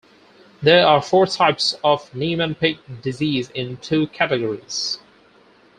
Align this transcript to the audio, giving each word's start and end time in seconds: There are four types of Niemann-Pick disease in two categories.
There 0.63 0.87
are 0.87 0.99
four 0.99 1.27
types 1.27 1.77
of 1.83 2.11
Niemann-Pick 2.15 3.03
disease 3.03 3.51
in 3.51 3.77
two 3.77 4.07
categories. 4.07 4.97